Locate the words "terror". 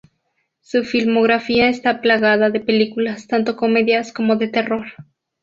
4.47-4.87